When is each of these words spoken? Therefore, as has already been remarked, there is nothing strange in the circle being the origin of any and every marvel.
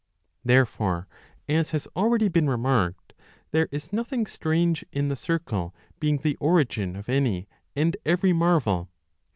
Therefore, 0.43 1.07
as 1.47 1.69
has 1.69 1.87
already 1.95 2.27
been 2.27 2.49
remarked, 2.49 3.13
there 3.51 3.67
is 3.69 3.93
nothing 3.93 4.25
strange 4.25 4.83
in 4.91 5.09
the 5.09 5.15
circle 5.15 5.75
being 5.99 6.17
the 6.17 6.35
origin 6.37 6.95
of 6.95 7.07
any 7.07 7.47
and 7.75 7.95
every 8.03 8.33
marvel. 8.33 8.89